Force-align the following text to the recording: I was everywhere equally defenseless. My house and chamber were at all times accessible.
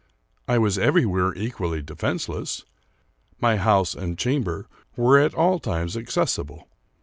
I 0.47 0.57
was 0.57 0.79
everywhere 0.79 1.31
equally 1.35 1.83
defenseless. 1.83 2.65
My 3.39 3.57
house 3.57 3.93
and 3.93 4.17
chamber 4.17 4.67
were 4.95 5.19
at 5.19 5.35
all 5.35 5.59
times 5.59 5.95
accessible. 5.95 6.67